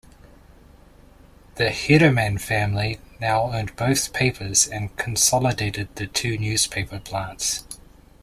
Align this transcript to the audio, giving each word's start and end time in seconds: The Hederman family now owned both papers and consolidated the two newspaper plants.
The 1.57 1.65
Hederman 1.65 2.41
family 2.41 2.99
now 3.19 3.53
owned 3.53 3.75
both 3.75 4.13
papers 4.13 4.67
and 4.67 4.97
consolidated 4.97 5.95
the 5.95 6.07
two 6.07 6.39
newspaper 6.39 6.97
plants. 6.99 7.63